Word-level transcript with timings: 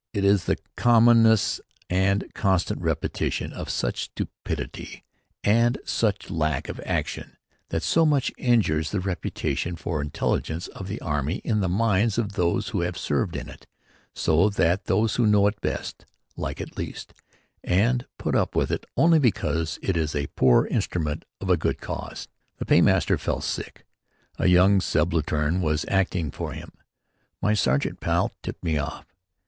It 0.13 0.25
is 0.25 0.45
the 0.45 0.57
commonness, 0.75 1.61
the 1.87 2.27
constant 2.33 2.81
repetition 2.81 3.53
of 3.53 3.69
such 3.69 4.05
stupidity 4.05 5.03
and 5.43 5.77
such 5.85 6.31
lack 6.31 6.69
of 6.69 6.79
action 6.87 7.37
that 7.69 7.83
so 7.83 8.03
much 8.03 8.31
injures 8.35 8.89
the 8.89 8.99
reputation 8.99 9.75
for 9.75 10.01
intelligence 10.01 10.65
of 10.69 10.87
the 10.87 10.99
army 11.01 11.35
in 11.43 11.59
the 11.61 11.69
minds 11.69 12.17
of 12.17 12.31
those 12.33 12.69
who 12.69 12.81
have 12.81 12.97
served 12.97 13.35
in 13.35 13.47
it; 13.47 13.67
so 14.15 14.49
that 14.49 14.85
those 14.85 15.17
who 15.17 15.27
know 15.27 15.45
it 15.45 15.61
best, 15.61 16.07
like 16.35 16.59
it 16.59 16.79
least 16.79 17.13
and 17.63 18.07
put 18.17 18.33
up 18.35 18.55
with 18.55 18.71
it 18.71 18.87
only 18.97 19.19
because 19.19 19.77
it 19.83 19.95
is 19.95 20.13
the 20.13 20.25
poor 20.35 20.65
instrument 20.65 21.25
of 21.39 21.47
a 21.47 21.57
good 21.57 21.79
cause. 21.79 22.27
The 22.57 22.65
paymaster 22.65 23.19
fell 23.19 23.39
sick. 23.39 23.85
A 24.39 24.47
young 24.47 24.81
subaltern 24.81 25.61
was 25.61 25.85
acting 25.89 26.31
for 26.31 26.53
him. 26.53 26.71
My 27.39 27.53
sergeant 27.53 27.99
pal 27.99 28.31
tipped 28.41 28.63
me 28.63 28.79
off. 28.79 29.05